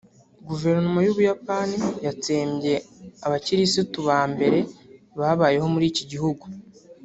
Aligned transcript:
Guverinoma 0.49 0.99
y’ubuyapani 1.03 1.75
yatsembye 2.05 2.73
abakirisitu 3.25 3.97
ba 4.07 4.19
mbere 4.33 4.57
babayeho 5.19 5.65
muri 5.73 5.85
iki 5.91 6.03
gihugu 6.11 6.45